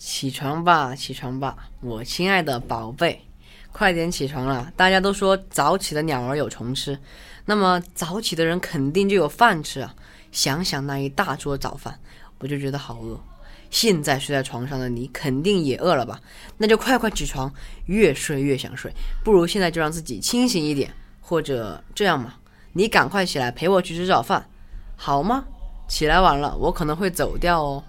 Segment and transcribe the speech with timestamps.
[0.00, 3.20] 起床吧起床吧我亲爱的宝贝
[3.70, 6.98] 快点起床了大家都说早起的鸟儿有虫吃
[7.44, 9.94] 那么早起的人肯定就有饭吃啊。
[10.32, 12.00] 想想那一大桌早饭
[12.38, 13.20] 我就觉得好饿。
[13.68, 16.18] 现在睡在床上的你肯定也饿了吧？
[16.56, 17.52] 那就快快起床
[17.84, 18.90] 越睡越想睡。
[19.22, 20.90] 不如现在就让自己清醒一点
[21.20, 22.36] 或者这样嘛。
[22.72, 24.48] 你赶快起来陪我去吃早饭
[24.96, 25.44] 好吗？
[25.88, 27.84] 起来晚了我可能会走掉哦。